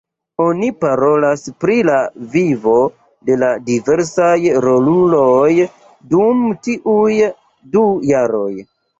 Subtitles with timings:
[0.43, 1.97] Oni parolas pri la
[2.35, 2.77] vivo
[3.29, 5.51] de la diversaj roluloj
[6.15, 7.13] dum tiuj
[7.77, 8.49] du jaroj.